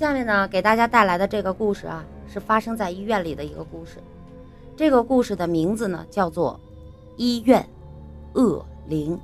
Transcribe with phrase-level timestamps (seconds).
[0.00, 3.98] 下面呢，给大家带来的这个故事啊，是发生在医院里的一个故事。
[4.74, 6.58] 这个故事的名字呢，叫做
[7.18, 7.68] 《医院
[8.32, 9.14] 恶灵》。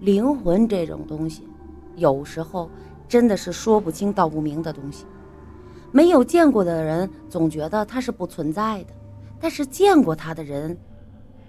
[0.00, 1.48] 灵魂这种东西，
[1.94, 2.68] 有时候
[3.08, 5.06] 真的是说不清道不明的东西。
[5.90, 8.94] 没有见过的人总觉得它是不存在的，
[9.40, 10.76] 但是见过它的人，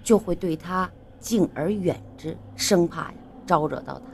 [0.02, 3.14] 就会对它敬而远之，生怕呀
[3.46, 4.04] 招惹到它。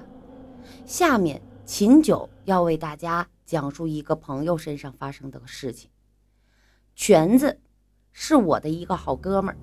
[0.84, 5.91] 下面秦九要为大家讲述一个朋友身上发生的事情。
[6.95, 7.58] 全子
[8.12, 9.56] 是我的一个好哥们儿，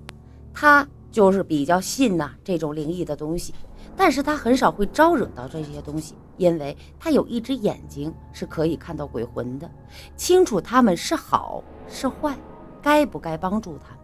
[0.54, 3.54] 他就是比较信呐这种灵异的东西，
[3.96, 6.16] 但是他很少会招惹到这些东西。
[6.38, 9.70] 因为他有一只眼睛是可以看到鬼魂的，
[10.16, 12.36] 清楚他们是好是坏，
[12.82, 14.00] 该不该帮助他们。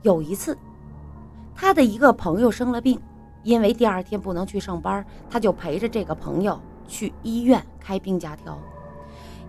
[0.00, 0.56] 有一次，
[1.54, 2.98] 他的一个朋友生了病，
[3.42, 6.58] 因为第二天不能去上班，他就陪着这个朋友
[6.88, 8.58] 去医院开病假条。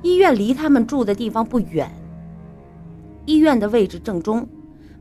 [0.01, 1.89] 医院离他们住的地方不远，
[3.25, 4.45] 医院的位置正中，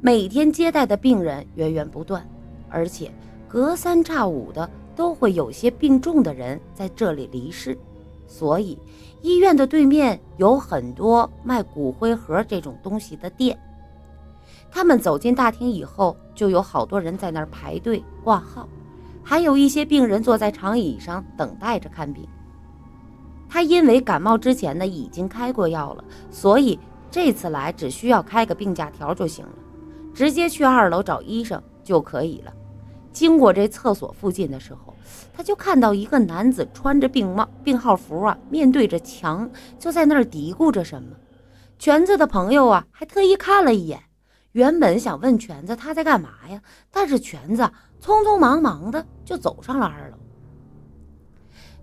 [0.00, 2.24] 每天接待的病人源源不断，
[2.70, 3.10] 而且
[3.52, 4.66] 隔三差五的。
[4.94, 7.74] 都会有些病重的人在这里离世，
[8.26, 8.78] 所以
[9.22, 13.58] 医院的对面有很多卖骨灰盒这种东西的店。
[14.70, 18.68] 他们走进大厅以后，就有好多人在那儿排队挂号，
[19.22, 22.28] 还有一些病人坐在长椅上等待着看病。
[23.48, 26.78] 他因为感冒之前呢已经开过药了，所以
[27.10, 29.52] 这次来只需要开个病假条就行了，
[30.12, 32.52] 直接去二楼找医生就可以了。
[33.12, 34.94] 经过这厕所附近的时候，
[35.32, 41.10] 他就看到一个男子穿着病帽、病号服啊，面对着墙，就在那儿嘀咕着什么。
[41.78, 44.00] 全子的朋友啊，还特意看了一眼，
[44.52, 47.62] 原本想问全子他在干嘛呀，但是全子
[48.00, 50.16] 匆匆忙忙的就走上了二楼。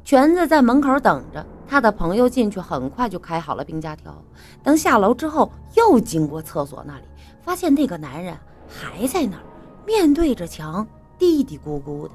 [0.03, 4.23] 全子在门口等着，他的朋友进去很快就开好了病假条。
[4.63, 7.03] 等下楼之后，又经过厕所那里，
[7.41, 8.35] 发现那个男人
[8.67, 9.43] 还在那儿，
[9.85, 10.87] 面对着墙。
[11.19, 12.11] 嘀嘀咕咕的，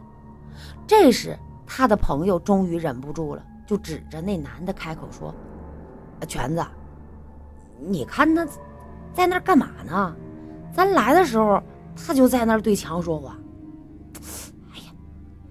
[0.87, 5.29] 这时他的朋友终于忍不住了，就指着那男的开口说
[6.21, 6.65] ：“啊全子，
[7.79, 8.45] 你看他
[9.13, 10.17] 在那儿干嘛呢？
[10.75, 11.63] 咱来的时候
[11.95, 13.37] 他就在那儿对墙说话。
[14.73, 14.93] 哎呀，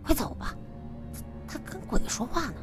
[0.04, 0.54] 快走吧，
[1.48, 2.56] 他跟鬼说话呢。”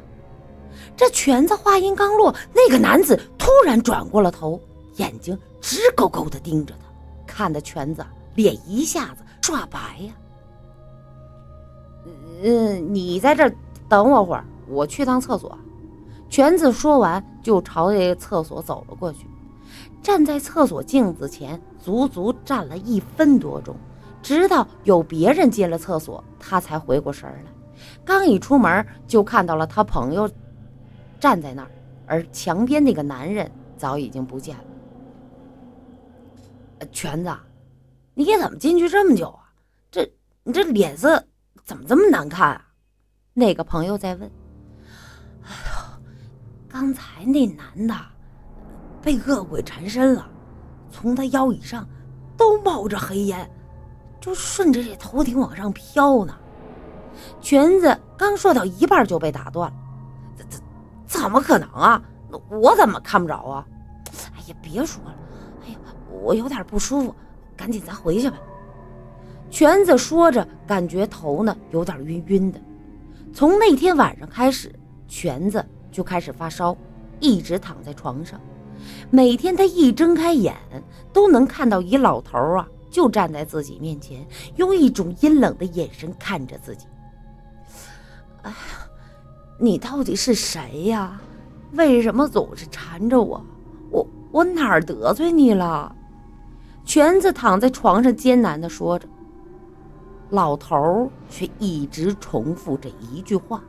[0.97, 4.61] 这全子话音刚落，那个男子突然转过了头，
[4.97, 10.13] 眼睛直勾勾的盯着他，看的全子脸一下子刷白呀。
[12.43, 13.51] 嗯，你在这
[13.87, 15.57] 等我会儿，我去趟厕所。
[16.29, 19.27] 全子说完，就朝这个厕所走了过去。
[20.01, 23.75] 站在厕所镜子前，足足站了一分多钟，
[24.21, 27.43] 直到有别人进了厕所，他才回过神来。
[28.03, 30.29] 刚一出门，就看到了他朋友
[31.19, 31.71] 站在那儿，
[32.07, 34.63] 而墙边那个男人早已经不见了。
[36.91, 37.29] 全子，
[38.15, 39.53] 你怎么进去这么久啊？
[39.91, 40.09] 这
[40.43, 41.23] 你这脸色……
[41.63, 42.65] 怎么这么难看啊？
[43.33, 44.31] 那个朋友在问。
[45.43, 46.03] 哎呦，
[46.67, 47.95] 刚才那男的
[49.01, 50.29] 被恶鬼缠身了，
[50.89, 51.87] 从他腰以上
[52.35, 53.49] 都冒着黑烟，
[54.19, 56.35] 就顺着这头顶往上飘呢。
[57.39, 59.77] 裙子刚说到一半就被打断了。
[60.35, 60.61] 怎怎
[61.05, 62.01] 怎么可能啊？
[62.49, 63.65] 我怎么看不着啊？
[64.35, 65.15] 哎呀，别说了，
[65.65, 65.77] 哎呀，
[66.09, 67.15] 我有点不舒服，
[67.55, 68.37] 赶紧咱回去吧。
[69.51, 72.59] 全子说着，感觉头呢有点晕晕的。
[73.33, 74.73] 从那天晚上开始，
[75.09, 76.75] 全子就开始发烧，
[77.19, 78.39] 一直躺在床上。
[79.09, 80.55] 每天他一睁开眼，
[81.11, 84.25] 都能看到一老头啊，就站在自己面前，
[84.55, 86.87] 用一种阴冷的眼神看着自己。
[88.43, 88.55] 哎呀，
[89.59, 91.21] 你到底是谁呀？
[91.73, 93.45] 为什么总是缠着我？
[93.91, 95.93] 我我哪儿得罪你了？
[96.85, 99.07] 全子躺在床上艰难地说着。
[100.31, 103.61] 老头却一直重复着一句话：“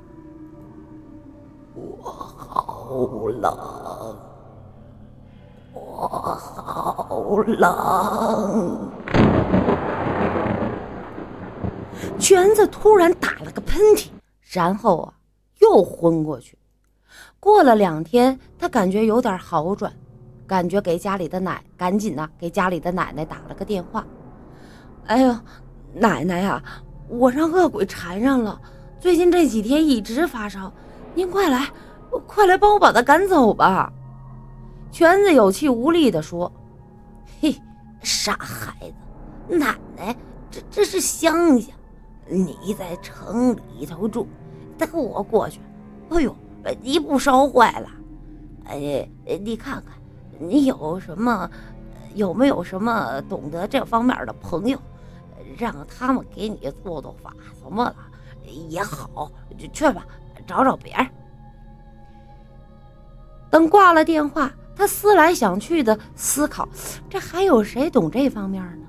[1.75, 4.17] 我好冷，
[5.75, 8.91] 我好冷。”
[12.17, 14.07] 全子突然打了个喷嚏，
[14.53, 15.15] 然后啊，
[15.59, 16.57] 又昏过去。
[17.41, 19.93] 过了两天，他感觉有点好转，
[20.47, 24.07] 感觉给家里的奶赶紧呐给家里的奶奶打了个电话。
[25.07, 25.37] 哎呦！
[25.95, 26.63] 奶奶呀，
[27.09, 28.61] 我让恶鬼缠上了，
[28.99, 30.73] 最近这几天一直发烧，
[31.15, 31.69] 您快来，
[32.27, 33.93] 快来帮我把他赶走吧！
[34.91, 36.51] 全子有气无力地说
[37.41, 37.55] ：“嘿，
[38.03, 38.75] 傻孩
[39.49, 40.17] 子，奶奶，
[40.51, 41.73] 这这是乡下，
[42.27, 44.27] 你在城里头住，
[44.79, 45.61] 等我过去。
[46.11, 46.35] 哎呦，
[46.81, 47.89] 你不烧坏了？
[48.65, 49.09] 哎，
[49.43, 49.95] 你看看，
[50.39, 51.51] 你有什么？
[52.15, 54.79] 有没有什么懂得这方面的朋友，
[55.59, 57.85] 让他们给你做做法什么
[58.43, 59.31] 的也好，
[59.73, 60.07] 去吧，
[60.47, 61.07] 找找别人。
[63.51, 66.69] 等挂了电话，他思来想去的思考，
[67.09, 68.87] 这还有谁懂这方面呢？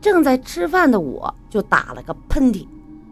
[0.00, 2.66] 正在吃饭的我就打了个喷嚏，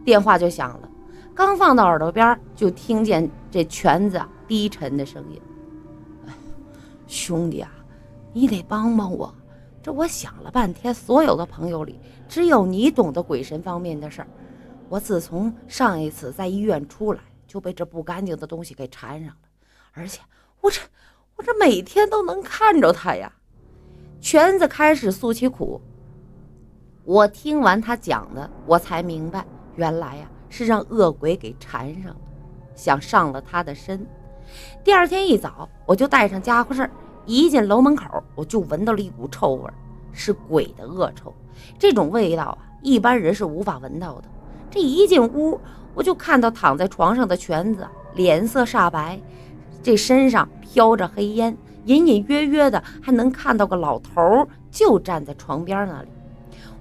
[0.05, 0.89] 电话就响了。
[1.35, 5.41] 刚放到耳朵边，就听见这全子低沉的声音
[7.09, 7.71] ：“兄弟啊！”
[8.33, 9.33] 你得帮帮我，
[9.81, 12.01] 这我想了半天，所有的朋友里，
[12.35, 14.27] 只有你懂得鬼神方面的事儿。
[14.89, 19.37] 我自从上一次在医院出来，就被这不干净的东西给缠上了，
[19.93, 20.21] 而且
[20.61, 20.81] 我这
[21.37, 23.33] 我这每天都能看着他呀。
[24.21, 25.81] 全子开始诉起苦，
[27.05, 29.47] 我听完他讲的，我才明白，
[29.77, 32.17] 原来呀是让恶鬼给缠上了，
[32.75, 34.05] 想上了他的身。
[34.83, 36.91] 第二天一早，我就带上家伙事儿。
[37.27, 39.75] 一进楼门口，我就闻到了一股臭味儿，
[40.15, 41.31] 是鬼的恶臭。
[41.79, 44.25] 这种味道啊，一般人是无法闻到的。
[44.71, 45.61] 这一进屋，
[45.95, 49.21] 我就看到躺在床上的全子，脸色煞白，
[49.83, 56.09] 这身上飘着黑烟，隐隐约约的还能看到个老头儿就站在床边那里。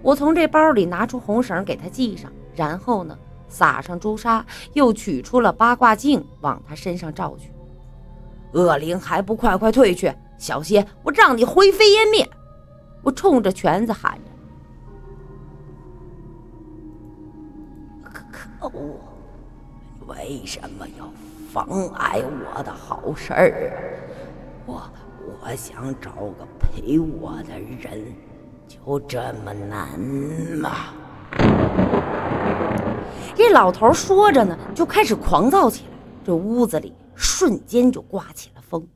[0.02, 7.52] 我从这包里拿出红绳给他系上，然后呢，撒上朱砂，又取出了八卦镜往他身上照去。
[8.54, 10.14] 恶灵还不快快退去！
[10.38, 12.30] 小心，我让你灰飞烟灭！
[13.04, 14.32] 我冲着全子喊着
[18.32, 18.98] ：“可恶！
[20.08, 21.12] 为什么要
[21.52, 24.00] 妨碍我的好事儿？
[24.66, 24.82] 我
[25.42, 28.16] 我想找个陪我的人，
[28.68, 30.72] 就这么难吗？”
[33.36, 35.90] 这老头说着呢，就开始狂躁起来。
[36.24, 38.88] 这屋子里瞬间就刮起了风。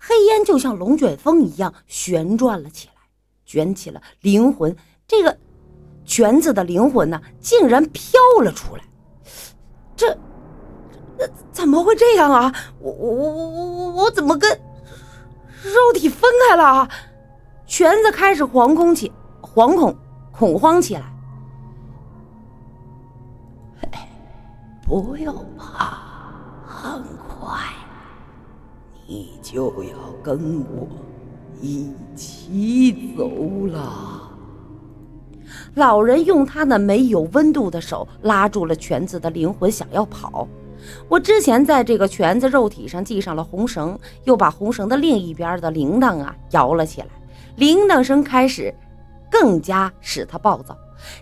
[0.00, 2.94] 黑烟就像龙卷风一样旋转了起来，
[3.48, 4.76] 卷起了灵魂。
[5.06, 5.38] 这个
[6.04, 8.82] 卷子的灵魂呢，竟然飘了出来。
[9.96, 10.16] 这，
[11.50, 12.54] 怎么会这样啊？
[12.78, 14.50] 我我我我我我怎么跟
[15.62, 16.88] 肉体分开了啊？
[17.66, 19.10] 全子开始惶恐起，
[19.40, 19.96] 惶恐
[20.30, 21.14] 恐慌起来。
[24.86, 25.98] 不用怕，
[26.64, 27.58] 很快。
[29.06, 30.88] 你就要跟我
[31.60, 33.28] 一起走
[33.66, 34.30] 了。
[35.74, 40.46] 老人用他那没有温度的手拉住了犬子的灵魂，想要跑。
[41.08, 47.08] 我之前在这个犬子肉体上系上了红绳，又把红绳的另一边的铃铛啊摇了起来，
[47.56, 48.72] 铃铛声开始
[49.30, 50.76] 更加使他暴躁。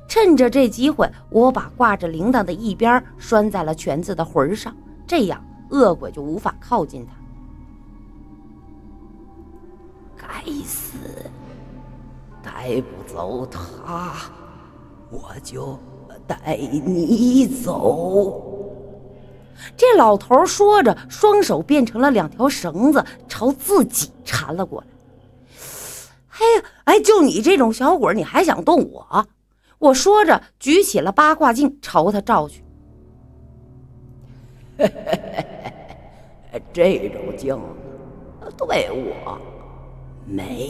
[0.08, 4.74] 趁着这机会，我把挂着铃铛的一边拴在了犬子的魂上，
[5.06, 7.12] 这样恶鬼就无法靠近他。
[10.64, 10.98] 死！
[12.42, 14.14] 带不走他，
[15.10, 15.78] 我就
[16.26, 18.42] 带你走。
[19.76, 24.86] 这老头说着，双手变成了两条绳子，朝自己缠了过来。
[26.28, 26.44] 嘿，
[26.84, 29.26] 哎，就你这种小鬼，你还想动我？
[29.78, 32.62] 我说着，举起了八卦镜，朝他照去。
[36.72, 39.55] 这种镜子 对我。
[40.26, 40.66] 没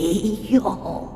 [0.51, 1.09] 用。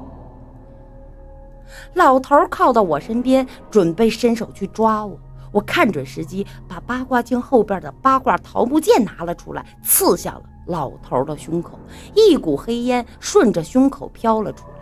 [1.94, 5.18] 老头靠到我身边，准备伸手去抓我。
[5.52, 11.78] 我看准时机，把八卦镜后边的八卦桃木剑拿了出来，刺向了老头的胸口。
[12.14, 14.74] 一股黑烟顺着胸口飘了出来，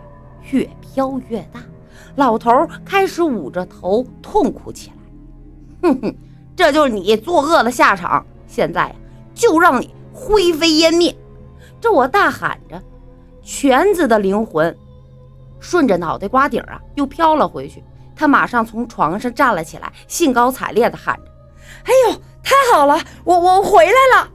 [0.51, 1.59] 越飘越大。
[2.15, 2.51] 老头
[2.85, 5.89] 开始捂着头痛哭起来。
[5.89, 6.15] 哼哼，
[6.55, 8.25] 这就是你作恶的下场。
[8.45, 8.95] 现在
[9.33, 11.15] 就让你灰飞烟灭！
[11.79, 12.81] 这我大喊着。
[13.49, 14.77] 全子的灵魂
[15.59, 17.83] 顺着脑袋瓜顶啊，又飘了回去。
[18.15, 21.23] 他马上从床上站了起来，兴高采烈地喊着
[21.83, 24.29] ：“哎呦，太好了，我我回来了！”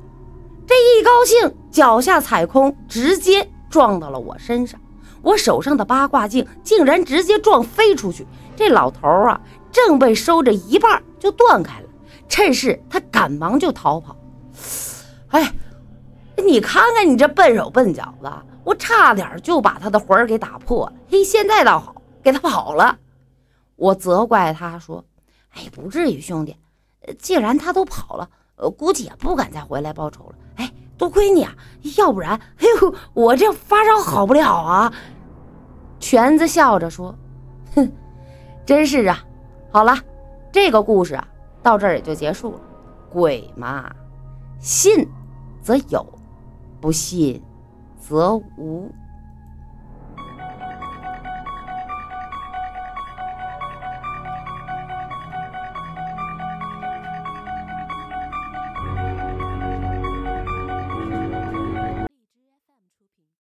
[0.66, 4.80] 这一高兴，脚下踩空，直接撞到了我身上。
[5.23, 8.26] 我手上的八卦镜竟然直接撞飞出去。
[8.56, 9.40] 这老头啊，
[9.71, 11.87] 正被收着一半就断开了。
[12.28, 14.16] 趁势，他赶忙就逃跑。
[15.28, 15.52] 哎，
[16.44, 18.42] 你看看你这笨手笨脚的！
[18.64, 22.99] 我差点就把他的魂儿给打破了，嘿，现在倒好，给他跑了。
[23.76, 25.04] 我责怪他说
[25.54, 26.56] ：“哎，不至于，兄弟，
[27.18, 30.35] 既然他都跑了，呃，估计也不敢再回来报仇了。
[30.56, 31.54] 哎，多亏你啊，
[31.99, 34.92] 要不然，哎呦，我这发烧好不了啊。”
[36.00, 37.14] 全子笑着说
[37.75, 37.92] ：“哼，
[38.64, 39.25] 真是啊。
[39.71, 39.99] 好了，
[40.52, 41.28] 这个故事啊，
[41.62, 42.61] 到这儿也就结束了。
[43.11, 43.92] 鬼嘛，
[44.59, 45.09] 信
[45.61, 46.06] 则有，
[46.80, 47.42] 不信
[48.08, 48.90] 则无。”